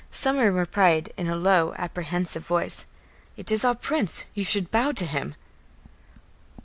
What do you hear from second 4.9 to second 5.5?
to him."